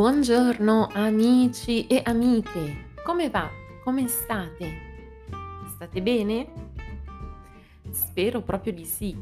Buongiorno 0.00 0.88
amici 0.94 1.86
e 1.86 2.00
amiche, 2.02 2.92
come 3.04 3.28
va? 3.28 3.50
Come 3.84 4.08
state? 4.08 4.72
State 5.74 6.00
bene? 6.00 6.50
Spero 7.90 8.40
proprio 8.40 8.72
di 8.72 8.86
sì. 8.86 9.14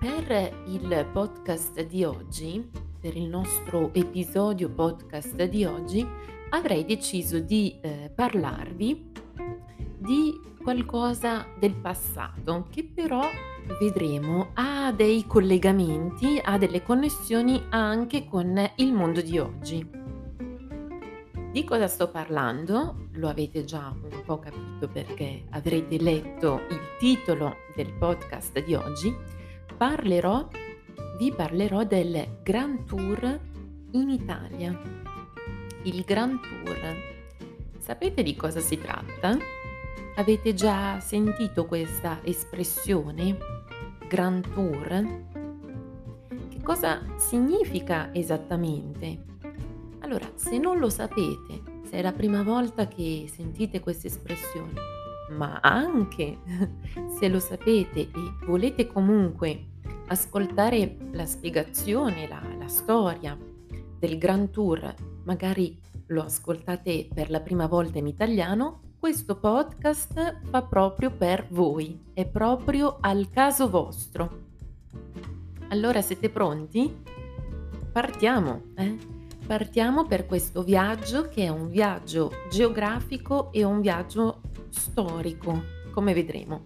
Per 0.00 0.62
il 0.68 1.06
podcast 1.12 1.84
di 1.84 2.04
oggi, 2.04 2.66
per 2.98 3.18
il 3.18 3.28
nostro 3.28 3.92
episodio 3.92 4.70
podcast 4.70 5.44
di 5.44 5.66
oggi, 5.66 6.06
avrei 6.52 6.86
deciso 6.86 7.38
di 7.38 7.76
eh, 7.82 8.10
parlarvi 8.14 9.12
di 9.98 10.40
qualcosa 10.62 11.44
del 11.58 11.74
passato 11.74 12.66
che 12.70 12.82
però 12.82 13.28
vedremo 13.78 14.50
ha 14.54 14.92
dei 14.92 15.26
collegamenti, 15.26 16.40
ha 16.42 16.56
delle 16.58 16.82
connessioni 16.82 17.62
anche 17.70 18.26
con 18.26 18.70
il 18.76 18.92
mondo 18.92 19.20
di 19.20 19.38
oggi. 19.38 20.04
Di 21.52 21.64
cosa 21.64 21.88
sto 21.88 22.10
parlando? 22.10 23.08
Lo 23.12 23.28
avete 23.28 23.64
già 23.64 23.90
un 23.90 24.22
po' 24.24 24.38
capito 24.38 24.88
perché 24.88 25.44
avrete 25.50 25.98
letto 25.98 26.60
il 26.68 26.80
titolo 26.98 27.56
del 27.74 27.92
podcast 27.94 28.62
di 28.62 28.74
oggi. 28.74 29.14
Parlerò, 29.76 30.48
vi 31.18 31.32
parlerò 31.32 31.84
del 31.84 32.40
Grand 32.42 32.84
Tour 32.84 33.40
in 33.92 34.10
Italia. 34.10 34.78
Il 35.84 36.02
Grand 36.02 36.38
Tour. 36.40 36.78
Sapete 37.78 38.22
di 38.22 38.36
cosa 38.36 38.60
si 38.60 38.78
tratta? 38.78 39.38
Avete 40.16 40.52
già 40.52 41.00
sentito 41.00 41.64
questa 41.64 42.20
espressione? 42.22 43.55
Grand 44.08 44.48
Tour? 44.52 45.24
Che 46.48 46.62
cosa 46.62 47.02
significa 47.16 48.14
esattamente? 48.14 49.24
Allora, 50.00 50.30
se 50.36 50.58
non 50.58 50.78
lo 50.78 50.88
sapete, 50.88 51.62
se 51.82 51.96
è 51.96 52.02
la 52.02 52.12
prima 52.12 52.44
volta 52.44 52.86
che 52.86 53.28
sentite 53.32 53.80
questa 53.80 54.06
espressione, 54.06 54.74
ma 55.30 55.58
anche 55.60 56.38
se 57.18 57.28
lo 57.28 57.40
sapete 57.40 58.00
e 58.00 58.10
volete 58.46 58.86
comunque 58.86 59.66
ascoltare 60.06 60.96
la 61.10 61.26
spiegazione, 61.26 62.28
la, 62.28 62.40
la 62.56 62.68
storia 62.68 63.36
del 63.98 64.18
Grand 64.18 64.50
Tour, 64.50 64.94
magari 65.24 65.76
lo 66.06 66.22
ascoltate 66.22 67.08
per 67.12 67.30
la 67.30 67.40
prima 67.40 67.66
volta 67.66 67.98
in 67.98 68.06
italiano, 68.06 68.82
questo 68.98 69.36
podcast 69.36 70.40
fa 70.48 70.62
proprio 70.62 71.10
per 71.10 71.46
voi, 71.50 72.10
è 72.12 72.26
proprio 72.26 72.98
al 73.00 73.28
caso 73.30 73.68
vostro. 73.68 74.44
Allora 75.68 76.00
siete 76.00 76.30
pronti? 76.30 77.02
Partiamo, 77.92 78.62
eh? 78.74 78.96
Partiamo 79.46 80.06
per 80.06 80.26
questo 80.26 80.62
viaggio 80.62 81.28
che 81.28 81.44
è 81.44 81.48
un 81.48 81.68
viaggio 81.68 82.32
geografico 82.50 83.52
e 83.52 83.62
un 83.62 83.80
viaggio 83.80 84.40
storico, 84.70 85.62
come 85.92 86.12
vedremo. 86.12 86.64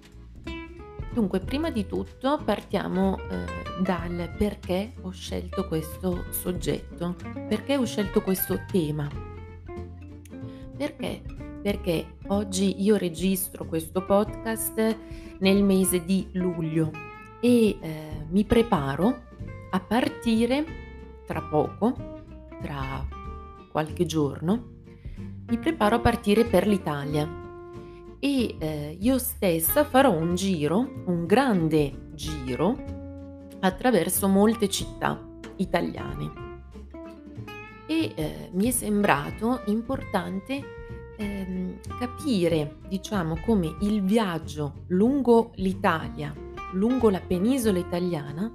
Dunque, 1.13 1.41
prima 1.41 1.71
di 1.71 1.87
tutto 1.87 2.41
partiamo 2.43 3.19
eh, 3.19 3.83
dal 3.83 4.33
perché 4.39 4.95
ho 5.03 5.11
scelto 5.11 5.67
questo 5.67 6.25
soggetto, 6.31 7.17
perché 7.49 7.77
ho 7.77 7.85
scelto 7.85 8.23
questo 8.23 8.61
tema. 8.71 9.09
Perché 10.77 11.23
perché 11.63 12.17
oggi 12.29 12.83
io 12.83 12.97
registro 12.97 13.67
questo 13.67 14.05
podcast 14.05 14.97
nel 15.39 15.63
mese 15.63 16.05
di 16.05 16.29
luglio 16.33 16.91
e 17.41 17.77
eh, 17.81 18.27
mi 18.29 18.45
preparo 18.45 19.23
a 19.71 19.81
partire 19.81 20.65
tra 21.27 21.43
poco, 21.43 21.95
tra 22.61 23.07
qualche 23.71 24.05
giorno, 24.05 24.79
mi 25.47 25.59
preparo 25.59 25.97
a 25.97 26.01
partire 26.01 26.45
per 26.45 26.67
l'Italia 26.67 27.29
e 28.19 28.57
eh, 28.59 28.97
io 29.01 29.19
stessa 29.19 29.85
farò 29.85 30.13
un 30.13 30.35
giro, 30.35 31.03
un 31.07 31.27
grande 31.27 32.09
giro 32.15 32.77
attraverso 33.61 34.29
molte 34.29 34.69
città 34.69 35.21
italiane. 35.57 36.49
E 37.87 38.13
eh, 38.15 38.51
mi 38.53 38.69
è 38.69 38.71
sembrato 38.71 39.63
importante 39.67 40.80
ehm, 41.21 41.79
capire, 41.99 42.77
diciamo, 42.89 43.39
come 43.45 43.77
il 43.81 44.03
viaggio 44.03 44.85
lungo 44.89 45.53
l'Italia, 45.57 46.35
lungo 46.73 47.11
la 47.11 47.21
penisola 47.21 47.79
italiana, 47.79 48.51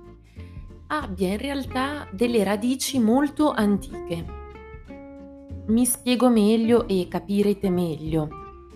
abbia 0.88 1.30
in 1.30 1.38
realtà 1.38 2.08
delle 2.12 2.44
radici 2.44 3.00
molto 3.00 3.52
antiche. 3.52 4.44
Mi 5.68 5.86
spiego 5.86 6.30
meglio 6.30 6.88
e 6.88 7.08
capirete 7.08 7.70
meglio 7.70 8.30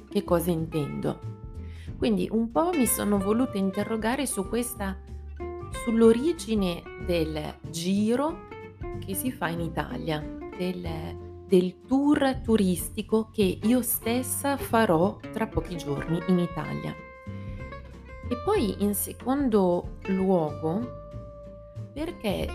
che 0.10 0.24
cosa 0.24 0.52
intendo. 0.52 1.38
Quindi 1.98 2.28
un 2.32 2.52
po' 2.52 2.72
mi 2.74 2.86
sono 2.86 3.18
voluta 3.18 3.58
interrogare 3.58 4.26
su 4.26 4.48
questa 4.48 4.98
sull'origine 5.84 6.82
del 7.06 7.56
giro 7.70 8.48
che 9.06 9.14
si 9.14 9.32
fa 9.32 9.50
in 9.50 9.60
Italia, 9.60 10.24
del 10.58 11.29
del 11.50 11.82
tour 11.88 12.42
turistico 12.44 13.32
che 13.34 13.58
io 13.64 13.82
stessa 13.82 14.56
farò 14.56 15.18
tra 15.34 15.48
pochi 15.48 15.78
giorni 15.78 16.22
in 16.28 16.38
Italia. 16.38 16.96
E 18.30 18.38
poi 18.46 18.84
in 18.84 18.94
secondo 18.94 19.98
luogo, 20.10 21.08
perché 21.92 22.46
eh, 22.46 22.50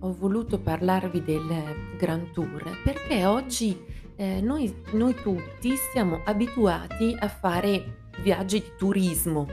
ho 0.00 0.12
voluto 0.12 0.58
parlarvi 0.58 1.24
del 1.24 1.96
Grand 1.96 2.30
Tour? 2.32 2.82
Perché 2.84 3.24
oggi 3.24 3.82
eh, 4.16 4.42
noi, 4.42 4.84
noi 4.92 5.14
tutti 5.14 5.74
siamo 5.90 6.20
abituati 6.24 7.16
a 7.18 7.28
fare 7.28 8.08
viaggi 8.20 8.60
di 8.60 8.72
turismo. 8.76 9.46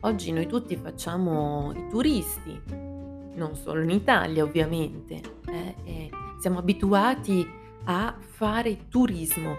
Oggi 0.00 0.32
noi 0.32 0.46
tutti 0.46 0.76
facciamo 0.76 1.72
i 1.74 1.88
turisti, 1.88 2.60
non 3.36 3.54
solo 3.54 3.80
in 3.80 3.90
Italia 3.90 4.44
ovviamente. 4.44 5.20
Eh, 5.46 5.74
siamo 6.40 6.58
abituati 6.58 7.46
a 7.84 8.16
fare 8.18 8.88
turismo 8.88 9.56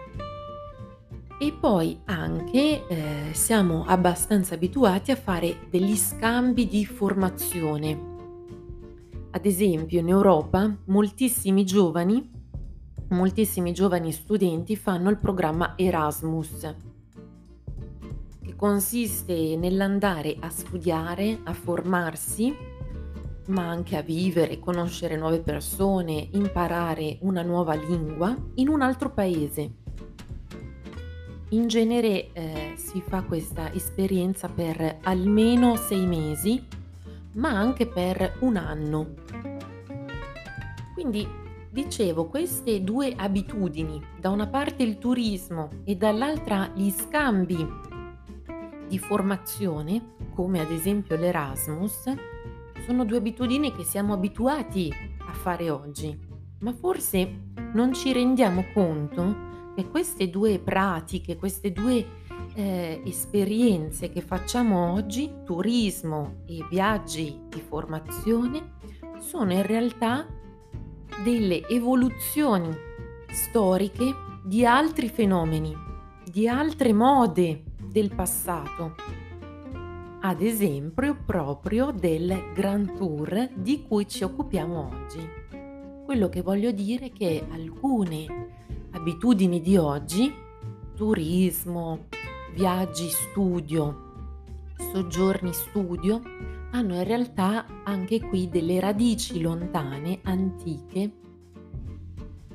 e 1.40 1.54
poi 1.54 2.00
anche 2.06 2.88
eh, 2.88 3.34
siamo 3.34 3.86
abbastanza 3.86 4.56
abituati 4.56 5.12
a 5.12 5.16
fare 5.16 5.68
degli 5.70 5.96
scambi 5.96 6.68
di 6.68 6.84
formazione. 6.86 8.10
Ad 9.30 9.46
esempio 9.46 10.00
in 10.00 10.10
Europa 10.10 10.76
moltissimi 10.86 11.64
giovani, 11.66 12.30
moltissimi 13.10 13.74
giovani 13.74 14.12
studenti 14.12 14.76
fanno 14.76 15.12
il 15.12 15.18
programma 15.18 15.74
Erasmus, 15.78 16.76
che 18.44 18.56
consiste 18.56 19.56
nell'andare 19.56 20.36
a 20.40 20.50
studiare, 20.50 21.42
a 21.44 21.54
formarsi 21.54 22.71
ma 23.48 23.68
anche 23.68 23.98
a 23.98 24.02
vivere, 24.02 24.60
conoscere 24.60 25.18
nuove 25.18 25.40
persone, 25.40 26.30
imparare 26.32 27.18
una 27.22 27.42
nuova 27.42 27.74
lingua 27.74 28.36
in 28.56 28.70
un 28.70 28.82
altro 28.82 29.10
paese. 29.10 29.80
In 31.50 31.68
genere 31.68 32.32
eh, 32.32 32.74
si 32.76 33.02
fa 33.06 33.24
questa 33.24 33.74
esperienza 33.74 34.48
per 34.48 35.00
almeno 35.04 35.76
sei 35.76 36.06
mesi, 36.06 36.66
ma 37.34 37.50
anche 37.50 37.88
per 37.88 38.38
un 38.40 38.56
anno. 38.56 39.14
Quindi 40.94 41.28
dicevo, 41.70 42.28
queste 42.28 42.84
due 42.84 43.14
abitudini, 43.16 44.02
da 44.20 44.30
una 44.30 44.48
parte 44.48 44.84
il 44.84 44.98
turismo 44.98 45.70
e 45.84 45.96
dall'altra 45.96 46.72
gli 46.74 46.90
scambi 46.90 47.68
di 48.88 49.00
formazione, 49.00 50.16
come 50.34 50.60
ad 50.60 50.70
esempio 50.70 51.16
l'Erasmus, 51.16 52.14
sono 52.92 53.06
due 53.06 53.20
abitudini 53.20 53.74
che 53.74 53.86
siamo 53.86 54.12
abituati 54.12 54.94
a 55.20 55.32
fare 55.32 55.70
oggi, 55.70 56.14
ma 56.60 56.74
forse 56.74 57.54
non 57.74 57.94
ci 57.94 58.12
rendiamo 58.12 58.66
conto 58.74 59.72
che 59.78 59.88
queste 59.88 60.30
due 60.30 60.60
pratiche, 60.60 61.38
queste 61.38 61.72
due 61.72 62.06
eh, 62.54 63.02
esperienze 63.06 64.10
che 64.10 64.20
facciamo 64.20 64.92
oggi, 64.92 65.32
turismo 65.46 66.42
e 66.46 66.66
viaggi 66.70 67.40
di 67.48 67.62
formazione, 67.62 68.74
sono 69.20 69.54
in 69.54 69.66
realtà 69.66 70.28
delle 71.24 71.66
evoluzioni 71.70 72.76
storiche 73.30 74.14
di 74.44 74.66
altri 74.66 75.08
fenomeni, 75.08 75.74
di 76.30 76.46
altre 76.46 76.92
mode 76.92 77.64
del 77.90 78.14
passato 78.14 78.96
ad 80.24 80.42
esempio 80.42 81.18
proprio 81.26 81.92
del 81.92 82.52
Grand 82.54 82.96
Tour 82.96 83.50
di 83.56 83.84
cui 83.88 84.08
ci 84.08 84.24
occupiamo 84.24 84.90
oggi. 84.92 85.20
Quello 86.06 86.30
che 86.30 86.42
voglio 86.42 86.72
dire 86.72 87.08
è 87.08 87.12
che 87.12 87.44
alcune 87.50 88.50
abitudini 88.92 89.62
di 89.62 89.78
oggi, 89.78 90.32
turismo, 90.96 92.06
viaggi 92.54 93.08
studio, 93.08 94.10
soggiorni 94.94 95.54
studio, 95.54 96.22
hanno 96.72 96.96
in 96.96 97.04
realtà 97.04 97.66
anche 97.84 98.20
qui 98.20 98.48
delle 98.48 98.80
radici 98.80 99.42
lontane, 99.42 100.20
antiche, 100.24 101.12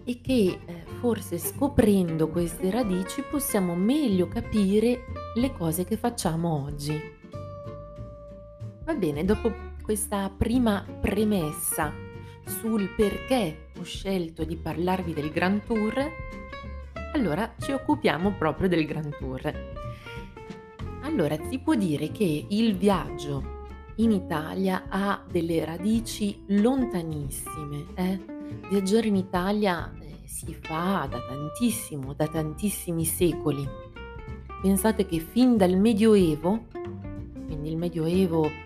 e 0.04 0.20
che 0.20 0.60
eh, 0.64 0.84
forse 1.00 1.36
scoprendo 1.36 2.28
queste 2.28 2.70
radici 2.70 3.24
possiamo 3.28 3.74
meglio 3.74 4.28
capire 4.28 5.06
le 5.34 5.52
cose 5.52 5.84
che 5.84 5.96
facciamo 5.96 6.62
oggi. 6.64 7.15
Va 8.86 8.94
bene, 8.94 9.24
dopo 9.24 9.52
questa 9.82 10.30
prima 10.30 10.86
premessa 11.00 11.92
sul 12.44 12.88
perché 12.94 13.70
ho 13.76 13.82
scelto 13.82 14.44
di 14.44 14.54
parlarvi 14.54 15.12
del 15.12 15.32
Grand 15.32 15.60
Tour, 15.64 16.08
allora 17.12 17.52
ci 17.58 17.72
occupiamo 17.72 18.34
proprio 18.38 18.68
del 18.68 18.86
Grand 18.86 19.12
Tour. 19.18 19.52
Allora, 21.02 21.36
si 21.48 21.58
può 21.58 21.74
dire 21.74 22.12
che 22.12 22.46
il 22.48 22.76
viaggio 22.76 23.64
in 23.96 24.12
Italia 24.12 24.84
ha 24.88 25.20
delle 25.28 25.64
radici 25.64 26.44
lontanissime. 26.46 27.86
Eh? 27.96 28.20
Viaggiare 28.68 29.08
in 29.08 29.16
Italia 29.16 29.92
eh, 29.98 30.28
si 30.28 30.54
fa 30.54 31.08
da 31.10 31.18
tantissimo, 31.26 32.12
da 32.12 32.28
tantissimi 32.28 33.04
secoli. 33.04 33.68
Pensate 34.62 35.06
che 35.06 35.18
fin 35.18 35.56
dal 35.56 35.76
Medioevo, 35.76 36.66
quindi 37.46 37.68
il 37.68 37.76
Medioevo, 37.76 38.65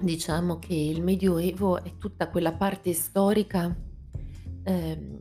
diciamo 0.00 0.58
che 0.58 0.74
il 0.74 1.02
Medioevo 1.02 1.82
è 1.82 1.96
tutta 1.98 2.28
quella 2.28 2.52
parte 2.52 2.92
storica 2.92 3.74
eh, 4.62 5.18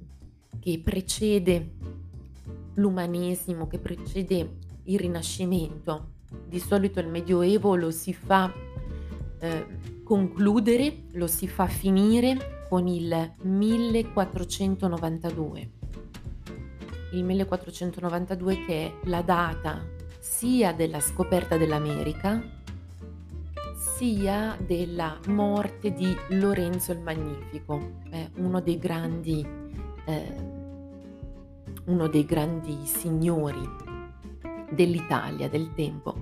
che 0.59 0.81
precede 0.83 1.71
l'umanesimo, 2.75 3.65
che 3.67 3.79
precede 3.79 4.57
il 4.83 4.99
Rinascimento. 4.99 6.17
Di 6.47 6.59
solito 6.59 6.99
il 6.99 7.07
Medioevo 7.07 7.73
lo 7.75 7.89
si 7.91 8.13
fa 8.13 8.53
eh, 9.39 9.65
concludere, 10.03 11.05
lo 11.11 11.27
si 11.27 11.47
fa 11.47 11.67
finire 11.67 12.65
con 12.69 12.87
il 12.87 13.33
1492. 13.41 15.71
Il 17.13 17.23
1492 17.23 18.65
che 18.65 18.85
è 18.85 18.93
la 19.05 19.23
data 19.23 19.83
sia 20.19 20.73
della 20.73 20.99
scoperta 20.99 21.57
dell'America 21.57 22.57
sia 23.99 24.57
della 24.65 25.19
morte 25.27 25.91
di 25.91 26.15
Lorenzo 26.29 26.93
il 26.93 27.01
Magnifico, 27.01 27.95
eh, 28.11 28.29
uno 28.37 28.61
dei 28.61 28.77
grandi 28.77 29.45
eh, 30.05 30.57
uno 31.87 32.07
dei 32.07 32.23
grandi 32.23 32.77
signori 32.85 33.59
dell'Italia 34.71 35.49
del 35.49 35.73
tempo. 35.73 36.15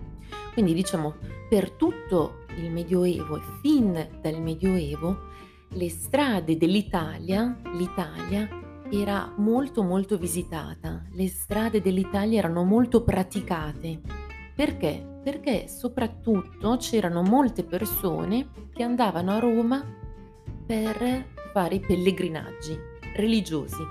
Quindi 0.53 0.73
diciamo 0.73 1.17
per 1.47 1.69
tutto 1.69 2.45
il 2.57 2.71
Medioevo 2.71 3.37
e 3.37 3.41
fin 3.61 4.09
dal 4.21 4.41
Medioevo 4.41 5.35
le 5.69 5.89
strade 5.91 6.57
dell'Italia, 6.57 7.55
l'Italia 7.73 8.49
era 8.89 9.31
molto 9.37 9.83
molto 9.83 10.17
visitata, 10.17 11.03
le 11.11 11.27
strade 11.27 11.79
dell'Italia 11.79 12.39
erano 12.39 12.63
molto 12.63 13.03
praticate. 13.03 14.01
Perché? 14.55 15.16
Perché 15.27 15.67
soprattutto 15.67 16.77
c'erano 16.77 17.21
molte 17.21 17.65
persone 17.65 18.47
che 18.71 18.81
andavano 18.81 19.33
a 19.33 19.39
Roma 19.39 19.83
per 20.65 21.25
fare 21.51 21.75
i 21.75 21.79
pellegrinaggi 21.81 22.79
religiosi. 23.13 23.83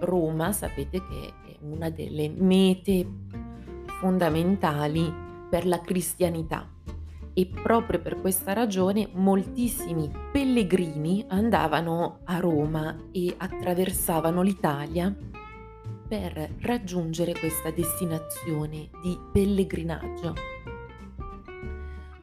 Roma 0.00 0.52
sapete 0.52 0.98
che 0.98 1.28
è 1.28 1.56
una 1.60 1.88
delle 1.88 2.28
mete 2.28 3.08
fondamentali 4.00 5.10
per 5.48 5.66
la 5.66 5.80
cristianità 5.80 6.70
e 7.32 7.46
proprio 7.46 7.98
per 7.98 8.20
questa 8.20 8.52
ragione 8.52 9.08
moltissimi 9.14 10.10
pellegrini 10.30 11.24
andavano 11.28 12.18
a 12.24 12.38
Roma 12.38 12.94
e 13.12 13.34
attraversavano 13.34 14.42
l'Italia 14.42 15.10
per 16.06 16.50
raggiungere 16.60 17.32
questa 17.32 17.70
destinazione 17.70 18.88
di 19.02 19.18
pellegrinaggio. 19.32 20.34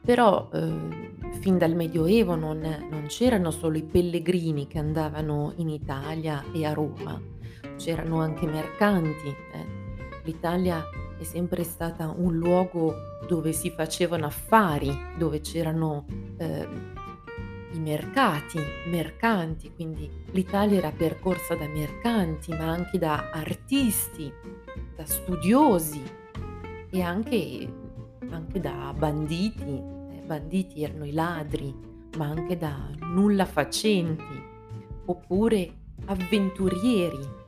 Però 0.04 0.50
eh, 0.52 1.12
fin 1.40 1.58
dal 1.58 1.74
Medioevo 1.74 2.34
non, 2.34 2.60
non, 2.60 3.04
c'erano 3.06 3.50
solo 3.50 3.78
i 3.78 3.82
pellegrini 3.82 4.66
che 4.66 4.78
andavano 4.78 5.52
in 5.56 5.68
Italia 5.68 6.44
e 6.52 6.66
a 6.66 6.72
Roma, 6.72 7.20
c'erano 7.76 8.20
anche 8.20 8.46
mercanti. 8.46 9.28
Eh. 9.28 9.66
L'Italia 10.24 10.84
è 11.18 11.22
sempre 11.22 11.64
stata 11.64 12.12
un 12.14 12.36
luogo 12.36 12.94
dove 13.26 13.52
si 13.52 13.70
facevano 13.70 14.26
affari, 14.26 14.94
dove 15.16 15.40
c'erano 15.40 16.04
eh, 16.36 16.66
i 17.74 17.80
mercati, 17.80 18.58
mercanti, 18.86 19.72
quindi 19.74 20.08
l'Italia 20.30 20.78
era 20.78 20.92
percorsa 20.92 21.54
da 21.54 21.66
mercanti, 21.66 22.50
ma 22.52 22.70
anche 22.70 22.98
da 22.98 23.30
artisti, 23.32 24.32
da 24.94 25.04
studiosi 25.04 26.02
e 26.90 27.02
anche, 27.02 27.72
anche 28.30 28.60
da 28.60 28.94
banditi. 28.96 29.82
Eh, 30.12 30.22
banditi 30.24 30.82
erano 30.82 31.04
i 31.04 31.12
ladri, 31.12 31.74
ma 32.16 32.26
anche 32.26 32.56
da 32.56 32.90
nulla 33.00 33.44
facenti, 33.44 34.42
oppure 35.06 35.74
avventurieri 36.06 37.42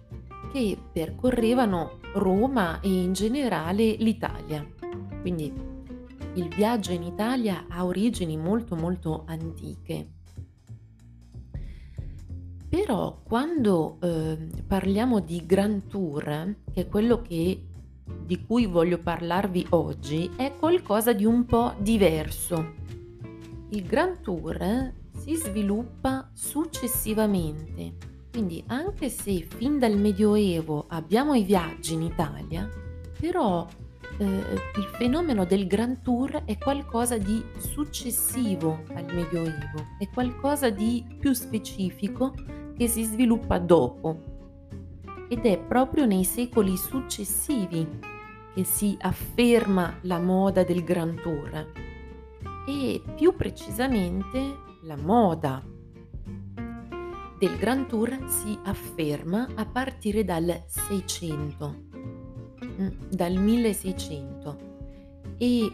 che 0.52 0.76
percorrevano 0.93 1.99
Roma 2.14 2.81
e 2.81 2.88
in 2.88 3.12
generale 3.12 3.94
l'Italia. 3.99 4.67
Quindi 5.20 5.52
il 6.34 6.49
viaggio 6.49 6.93
in 6.93 7.02
Italia 7.02 7.67
ha 7.69 7.84
origini 7.84 8.37
molto 8.37 8.75
molto 8.75 9.25
antiche. 9.26 10.16
Però 12.76 13.23
quando 13.23 13.96
eh, 14.02 14.37
parliamo 14.67 15.20
di 15.20 15.46
Grand 15.46 15.87
Tour, 15.87 16.56
che 16.75 16.82
è 16.82 16.88
quello 16.88 17.23
che, 17.23 17.62
di 18.23 18.44
cui 18.44 18.67
voglio 18.67 18.99
parlarvi 18.99 19.69
oggi, 19.70 20.31
è 20.37 20.52
qualcosa 20.58 21.14
di 21.14 21.25
un 21.25 21.46
po' 21.46 21.73
diverso. 21.78 22.75
Il 23.70 23.82
Grand 23.82 24.20
Tour 24.20 24.93
si 25.17 25.37
sviluppa 25.37 26.28
successivamente, 26.34 27.94
quindi 28.31 28.62
anche 28.67 29.08
se 29.08 29.40
fin 29.40 29.78
dal 29.78 29.96
Medioevo 29.96 30.84
abbiamo 30.88 31.32
i 31.32 31.44
viaggi 31.44 31.94
in 31.94 32.02
Italia, 32.02 32.69
però 33.19 33.67
eh, 34.19 34.25
il 34.26 34.84
fenomeno 34.99 35.46
del 35.46 35.67
Grand 35.67 36.02
Tour 36.02 36.44
è 36.44 36.58
qualcosa 36.58 37.17
di 37.17 37.43
successivo 37.56 38.82
al 38.92 39.06
Medioevo, 39.14 39.83
è 39.99 40.11
qualcosa 40.12 40.68
di 40.68 41.02
più 41.18 41.33
specifico 41.33 42.35
che 42.76 42.88
si 42.88 43.04
sviluppa 43.04 43.59
dopo. 43.59 44.35
Ed 45.28 45.45
è 45.45 45.59
proprio 45.59 46.06
nei 46.06 46.25
secoli 46.25 46.76
successivi 46.76 47.87
che 48.54 48.64
si 48.64 48.97
afferma 49.00 49.99
la 50.02 50.18
moda 50.18 50.62
del 50.64 50.85
Grand 50.85 51.21
Tour. 51.21 51.73
E 52.68 53.02
più 53.14 53.35
precisamente 53.35 54.56
la 54.83 54.97
moda 54.97 55.62
del 57.38 57.56
Grand 57.59 57.87
Tour 57.87 58.25
si 58.26 58.59
afferma 58.64 59.49
a 59.54 59.66
partire 59.66 60.25
dal 60.25 60.62
600 60.66 61.97
Mm, 62.80 62.88
dal 63.09 63.35
1600 63.35 64.59
e 65.38 65.73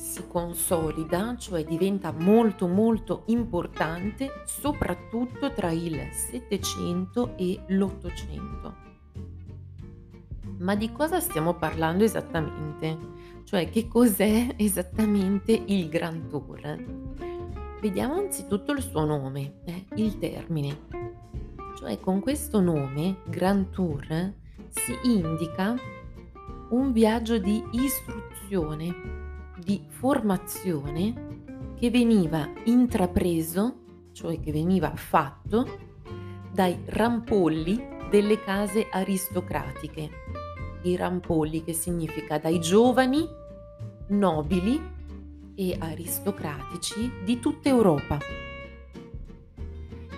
si 0.00 0.26
consolida, 0.26 1.36
cioè 1.36 1.62
diventa 1.62 2.10
molto 2.10 2.66
molto 2.66 3.24
importante 3.26 4.42
soprattutto 4.46 5.52
tra 5.52 5.70
il 5.70 6.08
700 6.10 7.36
e 7.36 7.60
l'800. 7.66 8.72
Ma 10.58 10.74
di 10.74 10.90
cosa 10.90 11.20
stiamo 11.20 11.54
parlando 11.54 12.02
esattamente? 12.02 12.96
Cioè 13.44 13.68
che 13.68 13.88
cos'è 13.88 14.54
esattamente 14.56 15.52
il 15.52 15.90
Grand 15.90 16.28
Tour? 16.28 16.82
Vediamo 17.82 18.14
anzitutto 18.14 18.72
il 18.72 18.82
suo 18.82 19.04
nome, 19.04 19.60
eh, 19.64 19.84
il 19.96 20.18
termine. 20.18 20.86
Cioè 21.78 22.00
con 22.00 22.20
questo 22.20 22.60
nome, 22.60 23.18
Grand 23.26 23.68
Tour, 23.68 24.32
si 24.70 24.98
indica 25.02 25.76
un 26.70 26.90
viaggio 26.92 27.38
di 27.38 27.62
istruzione, 27.72 29.28
di 29.70 29.86
formazione 29.86 31.74
che 31.78 31.90
veniva 31.90 32.50
intrapreso, 32.64 34.08
cioè 34.10 34.40
che 34.40 34.50
veniva 34.50 34.90
fatto 34.96 35.78
dai 36.52 36.76
rampolli 36.86 37.80
delle 38.10 38.40
case 38.40 38.88
aristocratiche. 38.90 40.10
I 40.82 40.96
rampolli 40.96 41.62
che 41.62 41.72
significa 41.72 42.38
dai 42.38 42.58
giovani 42.58 43.24
nobili 44.08 44.82
e 45.54 45.76
aristocratici 45.78 47.08
di 47.24 47.38
tutta 47.38 47.68
Europa. 47.68 48.18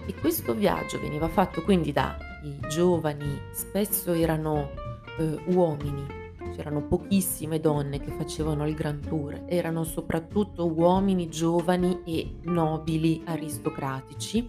E 0.07 0.15
questo 0.15 0.55
viaggio 0.55 0.99
veniva 0.99 1.29
fatto 1.29 1.63
quindi 1.63 1.93
dai 1.93 2.59
giovani, 2.71 3.39
spesso 3.53 4.15
erano 4.15 4.71
eh, 5.19 5.39
uomini 5.53 6.22
c'erano 6.53 6.87
pochissime 6.87 7.61
donne 7.61 7.99
che 8.01 8.11
facevano 8.13 8.67
il 8.67 8.75
Grand 8.75 9.07
Tour, 9.07 9.45
erano 9.47 9.85
soprattutto 9.85 10.67
uomini 10.67 11.29
giovani 11.29 12.01
e 12.05 12.37
nobili 12.43 13.23
aristocratici 13.25 14.49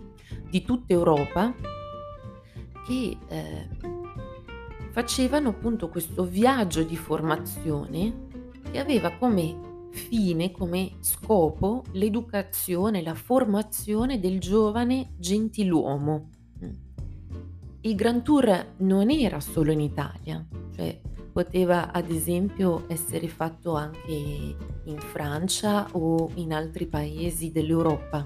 di 0.49 0.61
tutta 0.63 0.93
Europa 0.93 1.53
che 2.85 3.17
eh, 3.27 3.67
facevano 4.91 5.49
appunto 5.49 5.89
questo 5.89 6.23
viaggio 6.23 6.83
di 6.83 6.95
formazione 6.95 8.27
che 8.69 8.79
aveva 8.79 9.11
come 9.17 9.71
fine, 9.91 10.51
come 10.51 10.93
scopo 10.99 11.83
l'educazione, 11.91 13.03
la 13.03 13.13
formazione 13.13 14.19
del 14.19 14.39
giovane 14.39 15.13
gentiluomo. 15.17 16.29
Il 17.81 17.95
Grand 17.95 18.21
Tour 18.21 18.73
non 18.77 19.09
era 19.09 19.39
solo 19.39 19.71
in 19.71 19.81
Italia, 19.81 20.45
cioè 20.73 20.99
poteva 21.33 21.91
ad 21.91 22.11
esempio 22.11 22.85
essere 22.87 23.27
fatto 23.27 23.75
anche 23.75 24.11
in 24.11 24.99
Francia 24.99 25.87
o 25.93 26.29
in 26.35 26.53
altri 26.53 26.85
paesi 26.85 27.51
dell'Europa, 27.51 28.25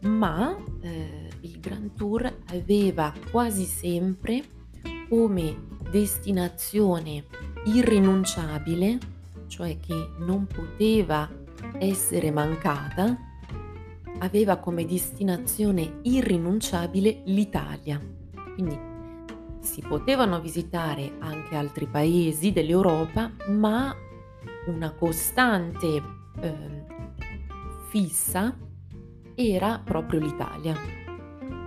ma 0.00 0.56
eh, 0.80 1.28
il 1.40 1.60
Grand 1.60 1.94
Tour 1.94 2.40
aveva 2.46 3.12
quasi 3.30 3.64
sempre 3.64 4.42
come 5.08 5.66
destinazione 5.90 7.24
irrinunciabile, 7.66 8.98
cioè 9.46 9.78
che 9.78 10.10
non 10.18 10.46
poteva 10.46 11.30
essere 11.78 12.30
mancata, 12.32 13.16
aveva 14.18 14.56
come 14.56 14.84
destinazione 14.84 16.00
irrinunciabile 16.02 17.22
l'Italia. 17.26 18.00
Quindi 18.54 18.78
si 19.68 19.82
potevano 19.82 20.40
visitare 20.40 21.16
anche 21.18 21.54
altri 21.54 21.86
paesi 21.86 22.52
dell'Europa, 22.52 23.30
ma 23.48 23.94
una 24.66 24.92
costante 24.92 26.02
eh, 26.40 26.84
fissa 27.90 28.56
era 29.34 29.78
proprio 29.84 30.20
l'Italia. 30.20 30.74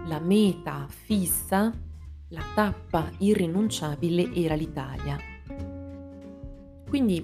La 0.07 0.19
meta 0.19 0.87
fissa, 0.89 1.71
la 2.29 2.43
tappa 2.55 3.07
irrinunciabile 3.19 4.33
era 4.33 4.55
l'Italia. 4.55 5.17
Quindi 6.89 7.23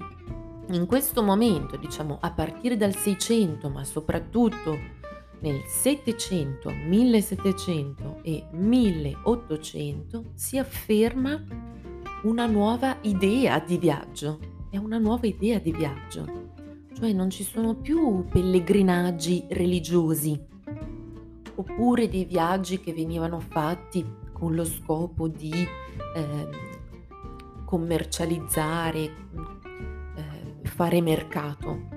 in 0.70 0.86
questo 0.86 1.24
momento, 1.24 1.76
diciamo 1.76 2.18
a 2.20 2.30
partire 2.30 2.76
dal 2.76 2.94
600, 2.94 3.68
ma 3.68 3.82
soprattutto 3.82 4.78
nel 5.40 5.62
700, 5.64 6.70
1700 6.70 8.20
e 8.22 8.44
1800 8.50 10.24
si 10.34 10.58
afferma 10.58 11.42
una 12.22 12.46
nuova 12.46 12.98
idea 13.02 13.60
di 13.60 13.78
viaggio. 13.78 14.38
È 14.70 14.76
una 14.76 14.98
nuova 14.98 15.26
idea 15.26 15.58
di 15.58 15.72
viaggio. 15.72 16.46
Cioè 16.92 17.12
non 17.12 17.30
ci 17.30 17.44
sono 17.44 17.76
più 17.76 18.24
pellegrinaggi 18.24 19.44
religiosi 19.50 20.46
oppure 21.54 22.08
dei 22.08 22.24
viaggi 22.24 22.80
che 22.80 22.92
venivano 22.92 23.38
fatti 23.40 24.04
con 24.32 24.54
lo 24.54 24.64
scopo 24.64 25.28
di 25.28 25.52
eh, 25.52 26.48
commercializzare, 27.64 28.98
eh, 29.02 29.12
fare 30.62 31.00
mercato 31.00 31.96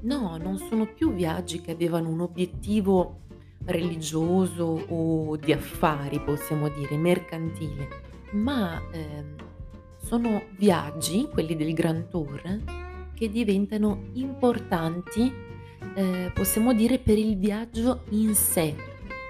No, 0.00 0.36
non 0.36 0.58
sono 0.58 0.86
più 0.86 1.12
viaggi 1.12 1.60
che 1.60 1.72
avevano 1.72 2.08
un 2.08 2.20
obiettivo 2.20 3.20
religioso 3.64 4.84
o 4.88 5.36
di 5.36 5.52
affari, 5.52 6.20
possiamo 6.20 6.68
dire, 6.68 6.96
mercantile, 6.96 7.88
ma 8.32 8.80
eh, 8.92 9.24
sono 9.96 10.42
viaggi, 10.56 11.28
quelli 11.30 11.56
del 11.56 11.74
Grand 11.74 12.08
Tour, 12.08 12.62
che 13.14 13.28
diventano 13.28 14.10
importanti, 14.14 15.32
eh, 15.94 16.30
possiamo 16.32 16.72
dire, 16.72 16.98
per 16.98 17.18
il 17.18 17.36
viaggio 17.36 18.02
in 18.10 18.34
sé. 18.34 18.74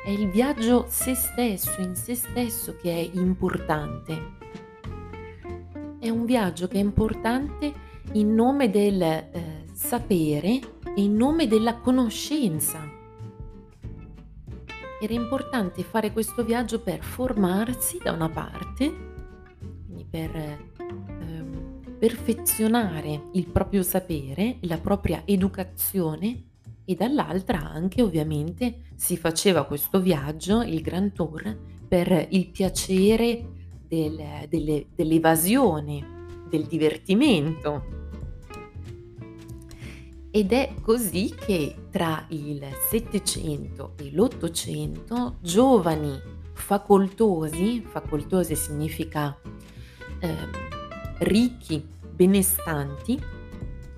È 0.05 0.11
il 0.11 0.31
viaggio 0.31 0.85
se 0.89 1.15
stesso, 1.15 1.81
in 1.81 1.97
se 1.97 2.15
stesso, 2.15 2.77
che 2.77 2.93
è 2.93 3.11
importante. 3.19 4.37
È 5.99 6.09
un 6.09 6.25
viaggio 6.25 6.69
che 6.69 6.77
è 6.77 6.83
importante 6.83 7.73
in 8.13 8.35
nome 8.35 8.71
del 8.71 9.03
eh, 9.03 9.58
sapere 9.79 10.59
e 10.97 11.03
in 11.03 11.15
nome 11.15 11.47
della 11.47 11.77
conoscenza. 11.77 12.81
Era 15.01 15.13
importante 15.13 15.85
fare 15.85 16.13
questo 16.13 16.43
viaggio 16.43 16.81
per 16.81 17.01
formarsi 17.01 18.01
da 18.03 18.11
una 18.11 18.29
parte, 18.29 18.93
quindi 19.87 20.05
per 20.05 20.35
ehm, 20.35 21.97
perfezionare 21.97 23.29
il 23.35 23.47
proprio 23.47 23.85
sapere, 23.85 24.57
la 24.63 24.79
propria 24.79 25.23
educazione 25.25 26.47
e 26.85 26.97
dall'altra 26.97 27.61
anche 27.61 28.03
ovviamente 28.03 28.81
si 28.97 29.17
faceva 29.17 29.65
questo 29.65 30.01
viaggio, 30.01 30.61
il 30.63 30.81
Grand 30.81 31.13
Tour, 31.13 31.57
per 31.87 32.27
il 32.31 32.49
piacere 32.49 33.47
del, 33.87 34.21
delle, 34.49 34.87
dell'evasione, 34.93 36.17
del 36.49 36.65
divertimento, 36.65 38.08
ed 40.39 40.53
è 40.53 40.73
così 40.83 41.35
che 41.35 41.75
tra 41.91 42.25
il 42.29 42.65
Settecento 42.89 43.95
e 43.97 44.11
l'Ottocento 44.13 45.39
giovani 45.41 46.17
facoltosi, 46.53 47.85
facoltosi 47.85 48.55
significa 48.55 49.37
eh, 50.21 50.37
ricchi, 51.19 51.85
benestanti, 52.15 53.21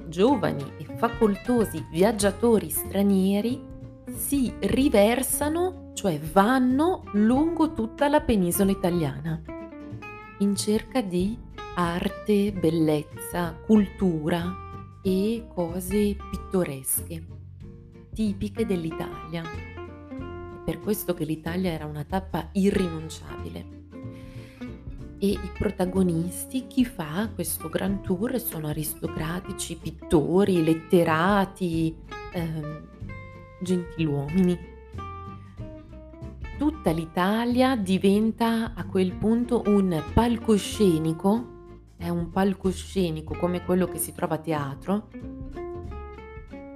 giovani 0.07 0.65
e 0.79 0.87
facoltosi 0.97 1.85
viaggiatori 1.91 2.71
stranieri 2.71 3.63
si 4.11 4.51
riversano, 4.61 5.91
cioè 5.93 6.19
vanno 6.19 7.03
lungo 7.13 7.75
tutta 7.75 8.09
la 8.09 8.23
penisola 8.23 8.71
italiana 8.71 9.43
in 10.39 10.57
cerca 10.57 11.03
di 11.03 11.37
arte, 11.75 12.51
bellezza, 12.51 13.55
cultura, 13.67 14.69
e 15.03 15.47
cose 15.55 16.17
pittoresche, 16.31 17.25
tipiche 18.13 18.67
dell'Italia. 18.67 19.43
È 19.43 19.71
per 20.65 20.79
questo 20.79 21.15
che 21.15 21.25
l'Italia 21.25 21.73
era 21.73 21.85
una 21.85 22.05
tappa 22.05 22.49
irrinunciabile. 22.53 23.79
E 25.19 25.27
i 25.27 25.51
protagonisti, 25.59 26.67
chi 26.69 26.85
fa 26.85 27.29
questo 27.35 27.69
grand 27.69 28.03
tour, 28.03 28.39
sono 28.39 28.69
aristocratici, 28.69 29.77
pittori, 29.77 30.63
letterati, 30.63 31.97
ehm, 32.33 32.89
gentiluomini. 33.61 34.59
Tutta 36.57 36.91
l'Italia 36.93 37.75
diventa 37.75 38.73
a 38.75 38.85
quel 38.85 39.13
punto 39.13 39.63
un 39.67 40.01
palcoscenico 40.13 41.50
è 42.01 42.09
un 42.09 42.31
palcoscenico 42.31 43.35
come 43.37 43.63
quello 43.63 43.87
che 43.87 43.99
si 43.99 44.15
trova 44.15 44.37
a 44.37 44.39
teatro, 44.39 45.09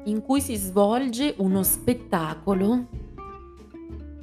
in 0.04 0.20
cui 0.20 0.42
si 0.42 0.54
svolge 0.56 1.34
uno 1.38 1.62
spettacolo 1.62 2.86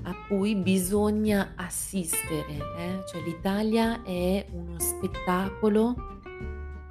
a 0.03 0.15
cui 0.27 0.55
bisogna 0.55 1.53
assistere. 1.55 2.55
Eh? 2.77 3.01
Cioè 3.11 3.21
l'Italia 3.23 4.03
è 4.03 4.45
uno 4.51 4.79
spettacolo 4.79 6.19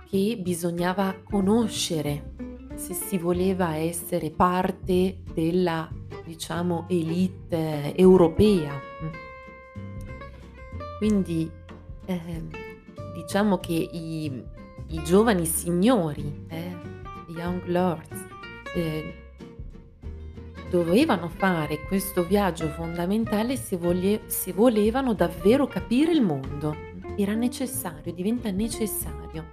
che 0.09 0.37
bisognava 0.41 1.15
conoscere 1.23 2.35
se 2.75 2.95
si 2.95 3.17
voleva 3.17 3.77
essere 3.77 4.31
parte 4.31 5.19
della, 5.33 5.89
diciamo, 6.25 6.87
elite 6.89 7.95
europea. 7.95 8.73
Quindi 10.99 11.49
eh, 12.07 12.60
diciamo 13.21 13.59
che 13.59 13.75
i, 13.75 14.43
i 14.89 15.03
giovani 15.05 15.45
signori, 15.45 16.47
eh, 16.49 16.75
young 17.29 17.67
lords, 17.67 18.25
eh, 18.75 19.15
dovevano 20.71 21.29
fare 21.29 21.81
questo 21.83 22.25
viaggio 22.25 22.69
fondamentale 22.69 23.57
se, 23.57 23.77
voglie, 23.77 24.23
se 24.27 24.53
volevano 24.53 25.13
davvero 25.13 25.67
capire 25.67 26.13
il 26.13 26.23
mondo. 26.23 26.75
Era 27.17 27.35
necessario, 27.35 28.13
diventa 28.13 28.51
necessario. 28.51 29.45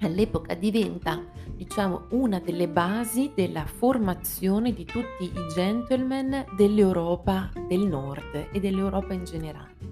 All'epoca 0.00 0.54
diventa, 0.54 1.22
diciamo, 1.54 2.06
una 2.10 2.40
delle 2.40 2.68
basi 2.68 3.32
della 3.34 3.64
formazione 3.64 4.72
di 4.72 4.84
tutti 4.84 5.24
i 5.24 5.32
gentleman 5.54 6.44
dell'Europa 6.56 7.50
del 7.68 7.86
Nord 7.86 8.48
e 8.52 8.60
dell'Europa 8.60 9.14
in 9.14 9.24
generale. 9.24 9.89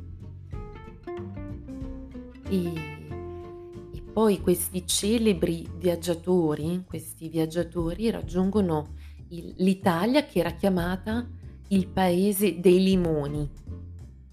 E, 2.49 2.73
e 3.93 4.03
poi 4.13 4.41
questi 4.41 4.87
celebri 4.87 5.69
viaggiatori, 5.77 6.85
questi 6.87 7.29
viaggiatori 7.29 8.11
raggiungono 8.11 8.95
il, 9.29 9.55
l'Italia 9.59 10.25
che 10.25 10.41
era 10.41 10.53
chiamata 10.53 11.29
il 11.69 11.89
paese 11.89 12.61
dei 12.61 12.83
limoni. 12.83 13.49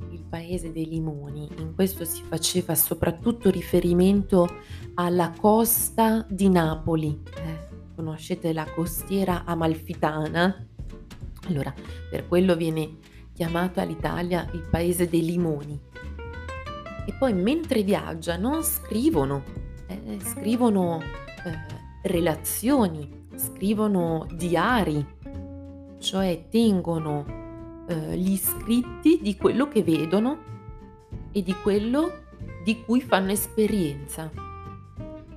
Il 0.10 0.24
paese 0.24 0.72
dei 0.72 0.88
limoni, 0.88 1.50
in 1.58 1.74
questo 1.76 2.06
si 2.06 2.22
faceva 2.24 2.76
soprattutto 2.76 3.50
riferimento 3.50 4.48
alla 4.96 5.32
costa 5.32 6.26
di 6.30 6.50
Napoli. 6.50 7.22
Eh, 7.36 7.68
conoscete 7.96 8.54
la 8.54 8.66
costiera 8.74 9.44
amalfitana? 9.46 10.68
Allora, 11.48 11.74
per 12.10 12.28
quello 12.28 12.56
viene 12.56 12.98
chiamato 13.34 13.80
all'Italia 13.80 14.50
il 14.54 14.68
paese 14.70 15.08
dei 15.08 15.26
limoni. 15.26 15.80
E 17.06 17.14
poi 17.14 17.34
mentre 17.34 17.84
viaggiano 17.84 18.62
scrivono, 18.62 19.44
eh, 19.88 20.20
scrivono 20.20 21.02
eh, 21.02 22.08
relazioni, 22.08 23.28
scrivono 23.36 24.28
diari, 24.34 25.06
cioè 26.00 26.48
tengono 26.50 27.26
eh, 27.88 28.18
gli 28.18 28.36
scritti 28.38 29.20
di 29.22 29.36
quello 29.36 29.68
che 29.68 29.84
vedono 29.84 30.54
e 31.32 31.44
di 31.44 31.54
quello 31.62 32.24
di 32.64 32.84
cui 32.84 33.02
fanno 33.02 33.32
esperienza. 33.32 34.32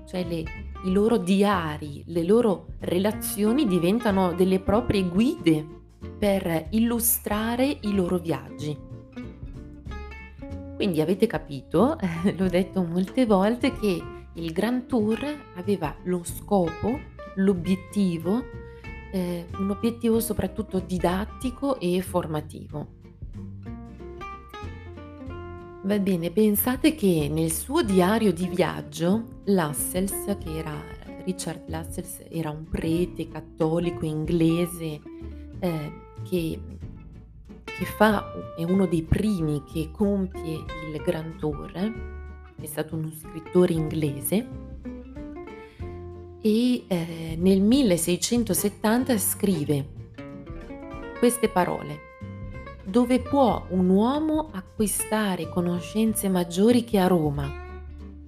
Cioè 0.07 0.25
le, 0.25 0.45
i 0.85 0.93
loro 0.93 1.19
diari, 1.19 2.03
le 2.07 2.23
loro 2.23 2.69
relazioni 2.81 3.67
diventano 3.67 4.33
delle 4.33 4.61
proprie 4.61 5.07
guide 5.07 5.67
per 6.19 6.69
illustrare 6.71 7.79
i 7.83 7.95
loro 7.95 8.19
viaggi. 8.19 8.88
Quindi 10.79 11.01
avete 11.01 11.27
capito, 11.27 11.99
l'ho 12.39 12.49
detto 12.49 12.85
molte 12.85 13.27
volte, 13.27 13.73
che 13.73 14.01
il 14.35 14.53
Grand 14.53 14.87
Tour 14.87 15.19
aveva 15.57 15.93
lo 16.05 16.23
scopo, 16.23 17.01
l'obiettivo, 17.35 18.45
eh, 19.11 19.47
un 19.59 19.71
obiettivo 19.71 20.21
soprattutto 20.21 20.79
didattico 20.79 21.81
e 21.81 22.01
formativo. 22.01 22.95
Va 25.83 25.99
bene, 25.99 26.31
pensate 26.31 26.95
che 26.95 27.29
nel 27.29 27.51
suo 27.51 27.83
diario 27.83 28.33
di 28.33 28.47
viaggio 28.47 29.41
Lassells, 29.47 30.37
che 30.39 30.59
era 30.59 30.81
Richard 31.25 31.69
Lassells, 31.69 32.23
era 32.31 32.51
un 32.51 32.63
prete 32.63 33.27
cattolico 33.27 34.05
inglese 34.05 35.01
eh, 35.59 35.93
che, 36.23 36.61
che, 37.79 37.85
fa, 37.85 38.33
è 38.57 38.65
uno 38.65 38.87
dei 38.87 39.05
primi 39.05 39.63
che 39.63 39.91
compie 39.93 40.65
il 40.91 41.01
Grand 41.01 41.37
Tour, 41.37 41.71
è 42.61 42.67
stato 42.67 42.97
uno 42.97 43.09
scrittore 43.13 43.73
inglese 43.73 44.49
e 46.41 46.85
eh, 46.89 47.37
nel 47.39 47.61
1670 47.61 49.17
scrive 49.17 49.87
queste 51.21 51.49
parole. 51.49 52.07
Dove 52.85 53.21
può 53.21 53.65
un 53.71 53.89
uomo 53.91 54.49
acquistare 54.53 55.49
conoscenze 55.49 56.29
maggiori 56.29 56.83
che 56.83 56.99
a 56.99 57.07
Roma, 57.07 57.49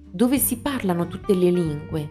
dove 0.09 0.37
si 0.37 0.59
parlano 0.59 1.07
tutte 1.07 1.33
le 1.33 1.51
lingue, 1.51 2.09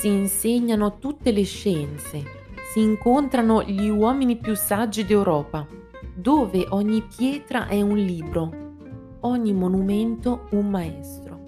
si 0.00 0.08
insegnano 0.08 0.98
tutte 0.98 1.30
le 1.30 1.44
scienze, 1.44 2.24
si 2.72 2.80
incontrano 2.80 3.62
gli 3.62 3.88
uomini 3.88 4.36
più 4.36 4.56
saggi 4.56 5.04
d'Europa, 5.04 5.78
dove 6.20 6.66
ogni 6.68 7.02
pietra 7.02 7.66
è 7.66 7.80
un 7.80 7.96
libro, 7.96 8.52
ogni 9.20 9.52
monumento 9.54 10.46
un 10.50 10.68
maestro. 10.68 11.38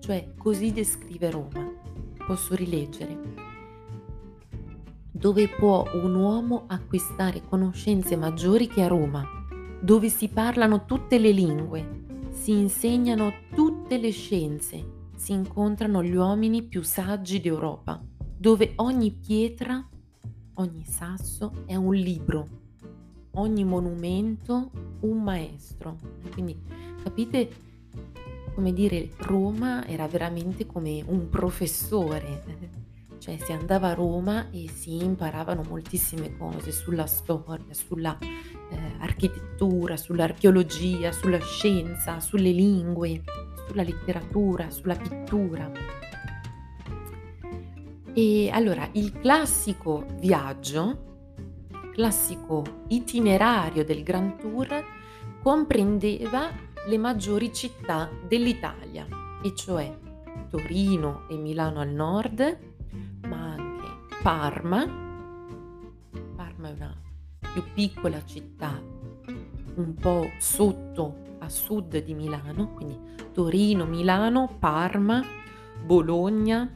Cioè, 0.00 0.34
così 0.36 0.72
descrive 0.72 1.30
Roma. 1.30 1.70
Posso 2.26 2.54
rileggere 2.54 3.50
dove 5.14 5.46
può 5.46 5.84
un 5.92 6.16
uomo 6.16 6.64
acquistare 6.66 7.44
conoscenze 7.44 8.16
maggiori 8.16 8.66
che 8.66 8.82
a 8.82 8.88
Roma, 8.88 9.24
dove 9.80 10.08
si 10.08 10.26
parlano 10.28 10.84
tutte 10.84 11.18
le 11.18 11.30
lingue, 11.30 12.04
si 12.30 12.50
insegnano 12.50 13.32
tutte 13.54 13.98
le 13.98 14.10
scienze, 14.10 15.10
si 15.14 15.32
incontrano 15.32 16.02
gli 16.02 16.16
uomini 16.16 16.64
più 16.64 16.82
saggi 16.82 17.40
d'Europa, 17.40 18.02
dove 18.36 18.72
ogni 18.76 19.12
pietra, 19.12 19.86
ogni 20.54 20.84
sasso 20.86 21.62
è 21.66 21.76
un 21.76 21.94
libro, 21.94 22.61
ogni 23.32 23.64
monumento 23.64 24.70
un 25.00 25.22
maestro. 25.22 25.98
Quindi 26.32 26.58
capite 27.02 27.70
come 28.54 28.72
dire, 28.72 29.10
Roma 29.18 29.86
era 29.86 30.06
veramente 30.06 30.66
come 30.66 31.02
un 31.06 31.28
professore 31.30 32.70
cioè 33.22 33.38
si 33.38 33.52
andava 33.52 33.90
a 33.90 33.94
Roma 33.94 34.50
e 34.50 34.68
si 34.68 34.96
imparavano 34.96 35.62
moltissime 35.62 36.36
cose 36.36 36.72
sulla 36.72 37.06
storia, 37.06 37.72
sulla 37.72 38.18
eh, 38.18 38.76
architettura, 38.98 39.96
sull'archeologia, 39.96 41.12
sulla 41.12 41.38
scienza, 41.38 42.18
sulle 42.18 42.50
lingue, 42.50 43.22
sulla 43.68 43.84
letteratura, 43.84 44.70
sulla 44.70 44.96
pittura. 44.96 45.70
E 48.12 48.50
allora 48.50 48.88
il 48.94 49.12
classico 49.12 50.04
viaggio, 50.18 51.11
classico 51.92 52.64
itinerario 52.88 53.84
del 53.84 54.02
Grand 54.02 54.38
Tour 54.38 54.84
comprendeva 55.42 56.50
le 56.86 56.98
maggiori 56.98 57.52
città 57.52 58.10
dell'Italia, 58.26 59.06
e 59.42 59.54
cioè 59.54 59.94
Torino 60.48 61.28
e 61.28 61.36
Milano 61.36 61.80
al 61.80 61.90
nord, 61.90 62.58
Parma. 64.22 64.86
Parma 66.36 66.68
è 66.68 66.72
una 66.72 66.96
più 67.52 67.62
piccola 67.74 68.24
città, 68.24 68.80
un 69.74 69.94
po' 69.94 70.30
sotto 70.38 71.36
a 71.38 71.48
sud 71.48 71.98
di 71.98 72.14
Milano, 72.14 72.72
quindi 72.72 72.98
Torino, 73.32 73.84
Milano, 73.84 74.56
Parma, 74.58 75.22
Bologna, 75.84 76.70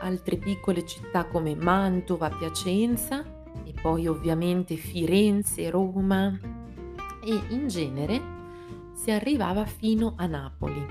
altre 0.00 0.36
piccole 0.36 0.86
città 0.86 1.26
come 1.26 1.54
Mantova, 1.54 2.30
Piacenza 2.30 3.36
poi 3.80 4.06
ovviamente 4.06 4.76
Firenze, 4.76 5.70
Roma 5.70 6.38
e 7.24 7.40
in 7.50 7.68
genere 7.68 8.36
si 8.94 9.10
arrivava 9.10 9.64
fino 9.64 10.14
a 10.16 10.26
Napoli. 10.26 10.86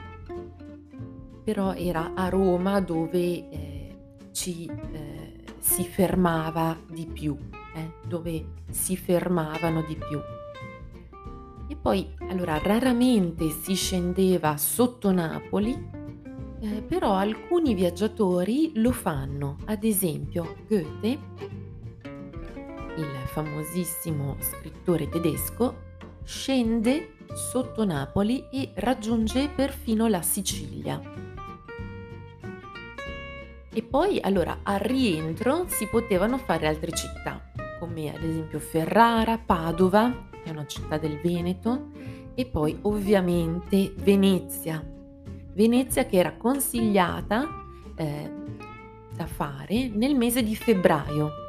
Però 1.43 1.73
era 1.73 2.13
a 2.13 2.29
Roma 2.29 2.79
dove 2.79 3.49
eh, 3.49 3.95
ci 4.31 4.65
eh, 4.65 5.43
si 5.59 5.83
fermava 5.83 6.77
di 6.89 7.05
più, 7.05 7.37
eh, 7.75 7.91
dove 8.07 8.45
si 8.69 8.95
fermavano 8.95 9.81
di 9.81 9.95
più. 9.95 10.19
E 11.69 11.75
poi, 11.75 12.13
allora, 12.29 12.57
raramente 12.57 13.49
si 13.49 13.75
scendeva 13.75 14.55
sotto 14.55 15.11
Napoli, 15.11 15.95
eh, 16.59 16.81
però 16.81 17.15
alcuni 17.15 17.73
viaggiatori 17.73 18.71
lo 18.75 18.91
fanno. 18.91 19.57
Ad 19.65 19.83
esempio, 19.83 20.55
Goethe, 20.67 21.19
il 22.97 23.27
famosissimo 23.27 24.37
scrittore 24.39 25.09
tedesco, 25.09 25.85
scende 26.23 27.13
sotto 27.33 27.85
Napoli 27.85 28.45
e 28.51 28.71
raggiunge 28.75 29.49
perfino 29.49 30.07
la 30.07 30.21
Sicilia. 30.21 30.99
E 33.71 33.83
poi 33.83 34.19
allora 34.19 34.59
al 34.63 34.79
rientro 34.79 35.65
si 35.67 35.85
potevano 35.85 36.37
fare 36.37 36.67
altre 36.67 36.91
città, 36.91 37.51
come 37.79 38.13
ad 38.13 38.23
esempio 38.23 38.59
Ferrara, 38.59 39.37
Padova, 39.37 40.27
che 40.31 40.43
è 40.45 40.49
una 40.49 40.65
città 40.65 40.97
del 40.97 41.19
Veneto, 41.21 41.91
e 42.33 42.45
poi 42.45 42.77
ovviamente 42.81 43.93
Venezia. 43.97 44.83
Venezia 45.53 46.05
che 46.05 46.17
era 46.17 46.35
consigliata 46.35 47.47
eh, 47.95 48.31
da 49.15 49.25
fare 49.25 49.89
nel 49.89 50.15
mese 50.15 50.43
di 50.43 50.55
febbraio. 50.55 51.46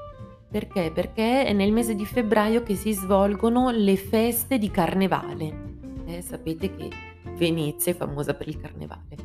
Perché? 0.51 0.91
Perché 0.95 1.45
è 1.45 1.53
nel 1.53 1.73
mese 1.73 1.95
di 1.95 2.07
febbraio 2.07 2.63
che 2.63 2.75
si 2.75 2.93
svolgono 2.93 3.71
le 3.71 3.97
feste 3.97 4.59
di 4.59 4.71
carnevale. 4.71 5.77
Eh, 6.07 6.23
sapete 6.23 6.75
che 6.75 6.89
Venezia 7.37 7.93
è 7.93 7.95
famosa 7.95 8.33
per 8.33 8.49
il 8.49 8.59
carnevale. 8.59 9.17